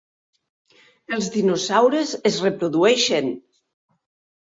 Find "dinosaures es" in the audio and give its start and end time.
1.35-2.43